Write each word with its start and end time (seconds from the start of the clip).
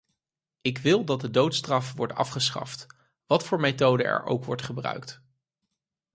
Ik 0.61 0.77
wil 0.77 1.05
dat 1.05 1.21
de 1.21 1.29
doodstraf 1.31 1.93
wordt 1.93 2.13
afgeschaft, 2.13 2.85
wat 3.25 3.43
voor 3.43 3.59
methode 3.59 4.03
er 4.03 4.23
ook 4.25 4.43
wordt 4.43 4.61
gebruikt. 4.61 5.21